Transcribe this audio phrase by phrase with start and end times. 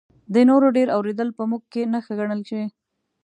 [0.33, 2.63] د نورو ډېر اورېدل په موږ کې نښه ګڼلی شي.